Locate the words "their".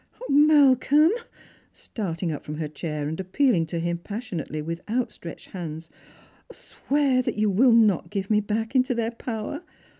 8.95-9.11